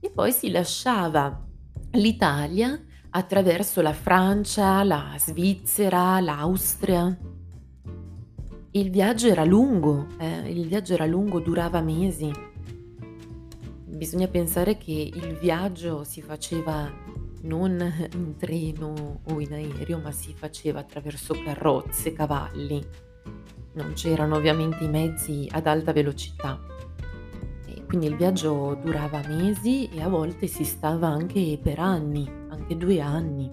E 0.00 0.10
poi 0.10 0.32
si 0.32 0.50
lasciava 0.50 1.40
l'Italia 1.92 2.80
attraverso 3.10 3.80
la 3.80 3.92
Francia, 3.92 4.82
la 4.82 5.14
Svizzera, 5.18 6.18
l'Austria. 6.20 7.16
Il 8.72 8.90
viaggio 8.90 9.28
era 9.28 9.44
lungo, 9.44 10.08
eh, 10.18 10.50
il 10.50 10.66
viaggio 10.66 10.94
era 10.94 11.06
lungo, 11.06 11.38
durava 11.38 11.80
mesi. 11.80 12.30
Bisogna 13.84 14.26
pensare 14.26 14.76
che 14.76 15.10
il 15.14 15.38
viaggio 15.40 16.04
si 16.04 16.20
faceva 16.20 16.92
non 17.46 18.10
in 18.14 18.36
treno 18.36 19.20
o 19.24 19.40
in 19.40 19.52
aereo, 19.52 19.98
ma 19.98 20.10
si 20.10 20.34
faceva 20.34 20.80
attraverso 20.80 21.34
carrozze, 21.42 22.12
cavalli. 22.12 22.84
Non 23.74 23.92
c'erano 23.94 24.36
ovviamente 24.36 24.84
i 24.84 24.88
mezzi 24.88 25.48
ad 25.50 25.66
alta 25.66 25.92
velocità. 25.92 26.60
Quindi 27.86 28.06
il 28.06 28.16
viaggio 28.16 28.76
durava 28.82 29.22
mesi 29.28 29.88
e 29.88 30.02
a 30.02 30.08
volte 30.08 30.48
si 30.48 30.64
stava 30.64 31.06
anche 31.06 31.56
per 31.62 31.78
anni, 31.78 32.28
anche 32.48 32.76
due 32.76 33.00
anni. 33.00 33.48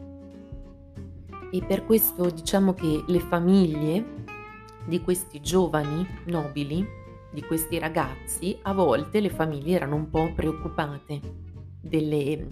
E 1.51 1.63
per 1.63 1.86
questo 1.86 2.32
diciamo 2.32 2.73
che 2.73 3.03
le 3.06 3.19
famiglie 3.19 4.03
di 4.86 5.01
questi 5.01 5.39
giovani 5.39 6.06
nobili, 6.25 6.84
di 7.32 7.43
questi 7.43 7.77
ragazzi, 7.77 8.58
a 8.63 8.73
volte 8.73 9.19
le 9.19 9.29
famiglie 9.29 9.75
erano 9.75 9.95
un 9.95 10.10
po' 10.10 10.34
preoccupate 10.34 11.21
delle, 11.79 12.47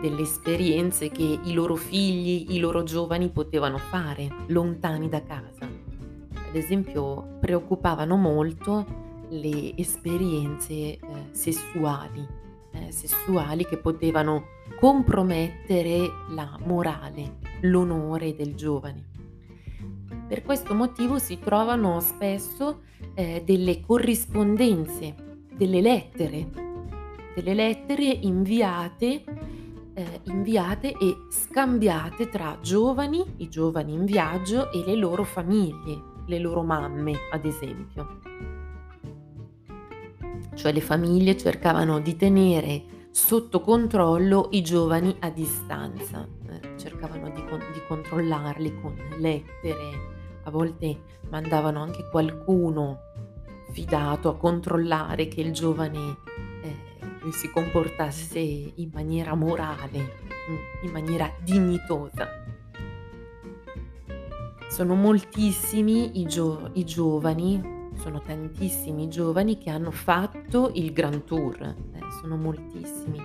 delle 0.00 0.22
esperienze 0.22 1.10
che 1.10 1.40
i 1.42 1.52
loro 1.52 1.74
figli, 1.74 2.54
i 2.54 2.58
loro 2.58 2.82
giovani 2.82 3.28
potevano 3.30 3.78
fare 3.78 4.28
lontani 4.46 5.08
da 5.08 5.22
casa 5.22 5.88
ad 6.48 6.56
esempio 6.56 7.36
preoccupavano 7.40 8.16
molto 8.16 8.86
le 9.28 9.76
esperienze 9.76 10.72
eh, 10.72 10.98
sessuali, 11.32 12.26
eh, 12.72 12.90
sessuali 12.90 13.66
che 13.66 13.76
potevano 13.76 14.44
compromettere 14.80 16.08
la 16.30 16.58
morale, 16.64 17.36
l'onore 17.62 18.34
del 18.34 18.54
giovane. 18.54 19.04
Per 20.26 20.42
questo 20.42 20.74
motivo 20.74 21.18
si 21.18 21.38
trovano 21.38 22.00
spesso 22.00 22.80
eh, 23.12 23.42
delle 23.44 23.80
corrispondenze, 23.82 25.14
delle 25.54 25.82
lettere, 25.82 26.48
delle 27.34 27.52
lettere 27.52 28.04
inviate, 28.04 29.22
eh, 29.98 30.20
inviate 30.24 30.92
e 30.92 31.26
scambiate 31.28 32.28
tra 32.28 32.56
giovani, 32.62 33.34
i 33.38 33.48
giovani 33.48 33.94
in 33.94 34.04
viaggio 34.04 34.70
e 34.70 34.84
le 34.84 34.94
loro 34.94 35.24
famiglie, 35.24 36.00
le 36.26 36.38
loro 36.38 36.62
mamme 36.62 37.16
ad 37.32 37.44
esempio. 37.44 38.20
Cioè 40.54 40.72
le 40.72 40.80
famiglie 40.80 41.36
cercavano 41.36 41.98
di 41.98 42.14
tenere 42.14 42.84
sotto 43.10 43.60
controllo 43.60 44.48
i 44.52 44.62
giovani 44.62 45.16
a 45.18 45.30
distanza, 45.30 46.26
eh, 46.48 46.78
cercavano 46.78 47.30
di, 47.30 47.44
con- 47.44 47.64
di 47.72 47.80
controllarli 47.88 48.80
con 48.80 48.94
lettere, 49.18 50.16
a 50.44 50.50
volte 50.50 51.00
mandavano 51.28 51.82
anche 51.82 52.08
qualcuno 52.08 53.00
fidato 53.72 54.28
a 54.28 54.36
controllare 54.36 55.26
che 55.26 55.40
il 55.40 55.52
giovane 55.52 56.16
eh, 57.28 57.32
si 57.32 57.50
comportasse 57.50 58.38
in 58.38 58.90
maniera 58.92 59.34
morale, 59.34 59.98
mm, 59.98 60.84
in 60.84 60.90
maniera 60.90 61.30
dignitosa. 61.42 62.28
Sono 64.68 64.94
moltissimi 64.94 66.20
i, 66.20 66.26
gio- 66.26 66.70
i 66.74 66.84
giovani 66.84 67.76
sono 67.98 68.20
tantissimi 68.20 69.08
giovani 69.08 69.58
che 69.58 69.70
hanno 69.70 69.90
fatto 69.90 70.70
il 70.74 70.92
Grand 70.92 71.24
Tour, 71.24 71.60
eh, 71.62 71.98
sono 72.20 72.36
moltissimi. 72.36 73.20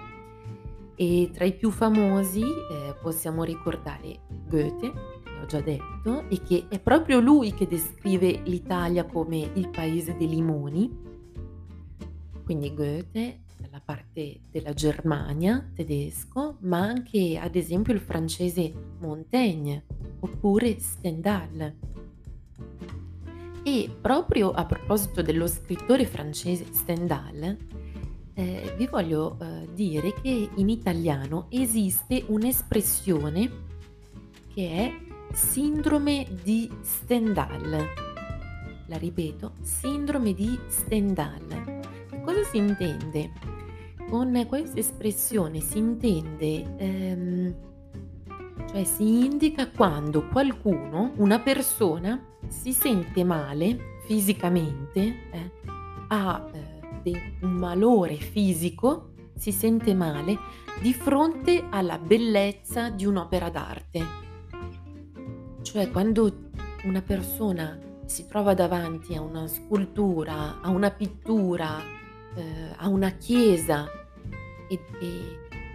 E 0.95 1.29
tra 1.33 1.45
i 1.45 1.53
più 1.53 1.71
famosi 1.71 2.41
eh, 2.41 2.95
possiamo 3.01 3.43
ricordare 3.43 4.21
Goethe, 4.47 4.91
che 5.23 5.39
ho 5.41 5.45
già 5.45 5.61
detto, 5.61 6.27
e 6.29 6.41
che 6.41 6.65
è 6.69 6.79
proprio 6.79 7.19
lui 7.19 7.53
che 7.53 7.67
descrive 7.67 8.41
l'Italia 8.45 9.05
come 9.05 9.49
il 9.53 9.69
paese 9.69 10.15
dei 10.17 10.29
limoni. 10.29 11.11
Quindi 12.43 12.73
Goethe 12.73 13.41
dalla 13.63 13.81
parte 13.83 14.41
della 14.51 14.73
Germania, 14.73 15.65
tedesco, 15.73 16.57
ma 16.61 16.79
anche 16.79 17.39
ad 17.41 17.55
esempio 17.55 17.93
il 17.93 18.01
francese 18.01 18.73
Montaigne 18.99 19.85
oppure 20.19 20.77
Stendhal. 20.79 21.73
E 23.63 23.95
proprio 24.01 24.51
a 24.51 24.65
proposito 24.65 25.21
dello 25.21 25.47
scrittore 25.47 26.05
francese 26.05 26.65
Stendhal, 26.73 27.57
eh, 28.33 28.73
vi 28.75 28.87
voglio 28.87 29.37
eh, 29.39 29.69
dire 29.73 30.13
che 30.21 30.49
in 30.55 30.67
italiano 30.67 31.45
esiste 31.49 32.25
un'espressione 32.27 33.49
che 34.53 34.69
è 34.69 34.93
sindrome 35.33 36.27
di 36.43 36.69
Stendhal. 36.81 37.87
La 38.87 38.97
ripeto, 38.97 39.53
sindrome 39.61 40.33
di 40.33 40.59
Stendhal. 40.67 41.81
Cosa 42.25 42.43
si 42.43 42.57
intende? 42.57 43.52
Con 44.09 44.45
questa 44.47 44.79
espressione 44.79 45.59
si 45.59 45.79
intende, 45.79 46.75
ehm, 46.77 47.55
cioè 48.69 48.83
si 48.83 49.25
indica 49.25 49.69
quando 49.69 50.27
qualcuno, 50.27 51.13
una 51.15 51.39
persona, 51.39 52.23
si 52.47 52.73
sente 52.73 53.23
male 53.23 53.99
fisicamente, 54.05 55.01
eh, 55.31 55.51
ha 56.07 56.47
eh, 56.53 57.35
un 57.41 57.51
malore 57.51 58.15
fisico, 58.15 59.13
si 59.35 59.51
sente 59.51 59.93
male 59.93 60.37
di 60.81 60.93
fronte 60.93 61.65
alla 61.69 61.97
bellezza 61.97 62.89
di 62.89 63.05
un'opera 63.05 63.49
d'arte. 63.49 64.05
Cioè 65.61 65.89
quando 65.91 66.49
una 66.83 67.01
persona 67.01 67.79
si 68.05 68.27
trova 68.27 68.53
davanti 68.53 69.15
a 69.15 69.21
una 69.21 69.47
scultura, 69.47 70.61
a 70.61 70.69
una 70.69 70.91
pittura, 70.91 71.79
eh, 72.35 72.73
a 72.77 72.87
una 72.87 73.11
chiesa 73.11 73.87
ed, 74.67 74.79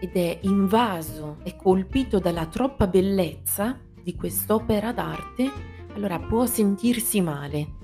ed 0.01 0.15
è 0.15 0.39
invaso, 0.43 1.39
è 1.43 1.57
colpito 1.57 2.19
dalla 2.19 2.47
troppa 2.47 2.87
bellezza 2.87 3.79
di 4.03 4.15
quest'opera 4.15 4.93
d'arte, 4.93 5.51
allora 5.95 6.19
può 6.19 6.47
sentirsi 6.47 7.21
male, 7.21 7.75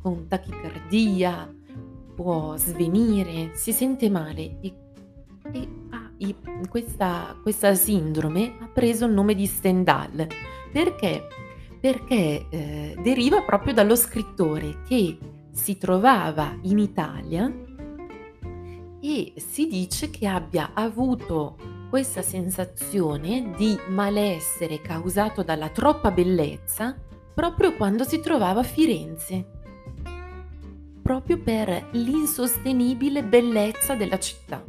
con 0.00 0.26
tachicardia, 0.26 1.54
può 2.14 2.56
svenire, 2.56 3.50
si 3.54 3.72
sente 3.72 4.08
male 4.08 4.58
e, 4.60 4.74
e 5.52 5.68
ah, 5.90 6.10
i, 6.16 6.34
questa, 6.68 7.36
questa, 7.42 7.74
sindrome 7.74 8.56
ha 8.60 8.68
preso 8.68 9.04
il 9.04 9.12
nome 9.12 9.34
di 9.34 9.46
Stendhal. 9.46 10.26
Perché? 10.72 11.26
Perché 11.80 12.46
eh, 12.48 12.96
deriva 13.02 13.42
proprio 13.42 13.72
dallo 13.72 13.94
scrittore 13.94 14.82
che 14.86 15.18
si 15.52 15.76
trovava 15.76 16.56
in 16.62 16.78
Italia 16.78 17.52
e 19.00 19.34
si 19.36 19.66
dice 19.66 20.10
che 20.10 20.26
abbia 20.26 20.70
avuto 20.74 21.56
questa 21.88 22.22
sensazione 22.22 23.52
di 23.56 23.78
malessere 23.88 24.80
causato 24.80 25.42
dalla 25.42 25.68
troppa 25.70 26.10
bellezza 26.10 26.96
proprio 27.34 27.74
quando 27.76 28.02
si 28.04 28.20
trovava 28.20 28.60
a 28.60 28.64
Firenze, 28.64 29.46
proprio 31.00 31.38
per 31.38 31.88
l'insostenibile 31.92 33.22
bellezza 33.22 33.94
della 33.94 34.18
città. 34.18 34.64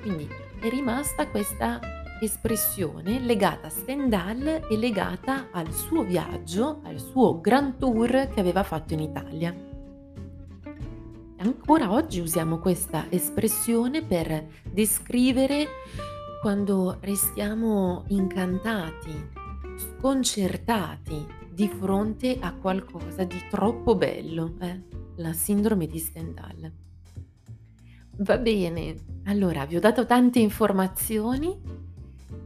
Quindi 0.00 0.26
è 0.60 0.68
rimasta 0.70 1.28
questa 1.28 1.78
espressione 2.20 3.20
legata 3.20 3.66
a 3.66 3.70
Stendhal 3.70 4.66
e 4.68 4.76
legata 4.76 5.48
al 5.52 5.70
suo 5.72 6.02
viaggio, 6.04 6.80
al 6.84 6.98
suo 6.98 7.40
grand 7.40 7.76
tour 7.76 8.28
che 8.32 8.40
aveva 8.40 8.62
fatto 8.62 8.94
in 8.94 9.00
Italia. 9.00 9.71
Ancora 11.42 11.90
oggi 11.90 12.20
usiamo 12.20 12.60
questa 12.60 13.06
espressione 13.10 14.04
per 14.04 14.46
descrivere 14.62 15.66
quando 16.40 16.98
restiamo 17.00 18.04
incantati, 18.10 19.12
sconcertati 19.74 21.26
di 21.52 21.66
fronte 21.66 22.36
a 22.38 22.54
qualcosa 22.54 23.24
di 23.24 23.42
troppo 23.50 23.96
bello, 23.96 24.54
eh? 24.60 24.82
la 25.16 25.32
sindrome 25.32 25.88
di 25.88 25.98
Stendhal. 25.98 26.72
Va 28.18 28.38
bene, 28.38 28.94
allora 29.24 29.64
vi 29.64 29.74
ho 29.74 29.80
dato 29.80 30.06
tante 30.06 30.38
informazioni, 30.38 31.58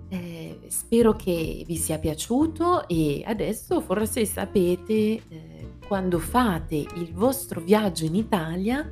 eh, 0.08 0.60
spero 0.68 1.12
che 1.12 1.64
vi 1.66 1.76
sia 1.76 1.98
piaciuto 1.98 2.88
e 2.88 3.22
adesso 3.26 3.82
forse 3.82 4.24
sapete 4.24 5.20
eh, 5.28 5.55
quando 5.86 6.18
fate 6.18 6.86
il 6.94 7.12
vostro 7.12 7.60
viaggio 7.60 8.04
in 8.04 8.14
Italia, 8.14 8.90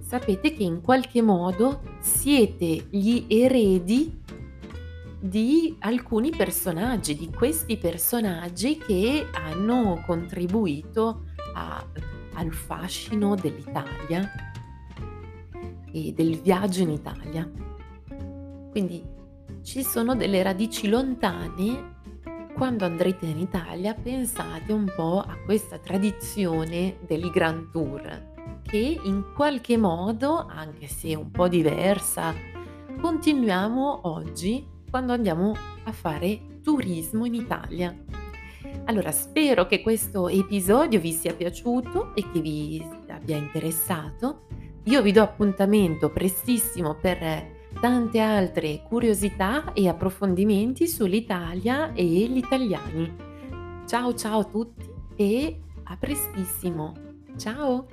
sapete 0.00 0.52
che 0.52 0.62
in 0.62 0.80
qualche 0.80 1.22
modo 1.22 1.82
siete 2.00 2.86
gli 2.90 3.26
eredi 3.28 4.18
di 5.20 5.76
alcuni 5.80 6.30
personaggi, 6.30 7.14
di 7.14 7.30
questi 7.30 7.76
personaggi 7.76 8.78
che 8.78 9.28
hanno 9.32 10.02
contribuito 10.06 11.24
a, 11.54 11.84
al 12.34 12.52
fascino 12.52 13.34
dell'Italia 13.34 14.30
e 15.92 16.12
del 16.12 16.40
viaggio 16.40 16.80
in 16.80 16.90
Italia. 16.90 17.50
Quindi 18.70 19.04
ci 19.62 19.82
sono 19.82 20.16
delle 20.16 20.42
radici 20.42 20.88
lontane. 20.88 21.98
Quando 22.60 22.84
andrete 22.84 23.24
in 23.24 23.38
Italia 23.38 23.94
pensate 23.94 24.70
un 24.70 24.84
po' 24.94 25.20
a 25.20 25.38
questa 25.46 25.78
tradizione 25.78 26.98
del 27.06 27.30
Grand 27.30 27.70
Tour 27.70 28.60
che 28.60 29.00
in 29.02 29.32
qualche 29.34 29.78
modo, 29.78 30.44
anche 30.46 30.86
se 30.86 31.14
un 31.16 31.30
po' 31.30 31.48
diversa, 31.48 32.34
continuiamo 33.00 34.00
oggi 34.02 34.68
quando 34.90 35.14
andiamo 35.14 35.54
a 35.84 35.92
fare 35.92 36.60
turismo 36.62 37.24
in 37.24 37.32
Italia. 37.32 37.96
Allora, 38.84 39.10
spero 39.10 39.64
che 39.64 39.80
questo 39.80 40.28
episodio 40.28 41.00
vi 41.00 41.12
sia 41.12 41.32
piaciuto 41.32 42.14
e 42.14 42.30
che 42.30 42.42
vi 42.42 42.86
abbia 43.08 43.38
interessato. 43.38 44.48
Io 44.84 45.00
vi 45.00 45.12
do 45.12 45.22
appuntamento 45.22 46.10
prestissimo 46.10 46.94
per 46.94 47.58
tante 47.80 48.18
altre 48.18 48.82
curiosità 48.88 49.72
e 49.72 49.88
approfondimenti 49.88 50.88
sull'Italia 50.88 51.92
e 51.92 52.04
gli 52.04 52.36
italiani. 52.36 53.14
Ciao 53.86 54.14
ciao 54.14 54.40
a 54.40 54.44
tutti 54.44 54.88
e 55.16 55.60
a 55.84 55.96
prestissimo. 55.96 56.94
Ciao! 57.36 57.86